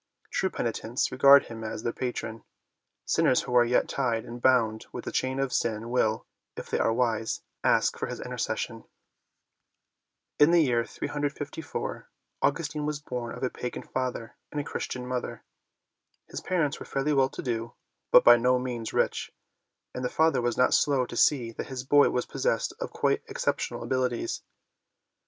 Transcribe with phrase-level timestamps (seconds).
[0.31, 2.43] True penitents regard him as their patron:
[3.05, 6.25] sinners who are yet tied and bound with the chain of sin will,
[6.57, 8.83] if they are wise, ask for his intercession.
[10.39, 12.09] In the year 354
[12.41, 15.43] Augustine was born of a pagan father and a Christian mother.
[16.25, 17.75] His parents were fairly well to do
[18.09, 19.31] but by no means rich,
[19.93, 23.21] and the father was not slow to see that his boy was possessed of quite
[23.27, 24.41] exceptional abilities.